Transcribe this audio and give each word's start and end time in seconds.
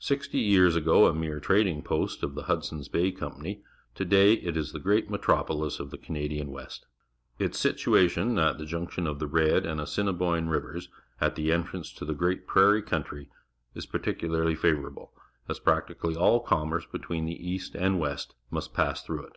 Sixty 0.00 0.40
years 0.40 0.74
ago 0.74 1.06
a 1.06 1.14
mere 1.14 1.38
trading 1.38 1.80
post 1.80 2.24
of 2.24 2.34
the 2.34 2.42
Hudson's 2.50 2.88
Bay 2.88 3.12
Company, 3.12 3.62
to 3.94 4.04
day 4.04 4.32
it 4.32 4.56
is 4.56 4.72
the 4.72 4.80
great 4.80 5.08
metropoUs 5.08 5.78
of 5.78 5.92
the 5.92 5.96
Cana 5.96 6.26
dian 6.28 6.50
West. 6.50 6.86
Its 7.38 7.56
situation 7.56 8.36
at 8.36 8.58
the 8.58 8.64
junc 8.64 8.90
tion 8.90 9.06
of 9.06 9.18
thp_ 9.18 9.30
Tied 9.52 9.62
and__ 9.64 9.80
A 9.80 9.86
ssiniboine 9.86 10.50
Rivers. 10.50 10.88
at 11.20 11.36
the 11.36 11.52
entrance 11.52 11.92
to 11.92 12.04
the 12.04 12.14
great 12.14 12.48
prairie 12.48 12.82
country 12.82 13.28
is 13.76 13.86
pe 13.86 14.00
cuUarly 14.00 14.58
favourable, 14.58 15.12
as 15.48 15.60
practic 15.60 15.98
ally^ll 16.00 16.44
com 16.44 16.70
merce 16.70 16.84
between 16.86 17.24
the 17.26 17.38
EastjindjtlieJVV^estjnjjijt 17.38 18.72
pass 18.74 19.02
through 19.04 19.22
it. 19.24 19.36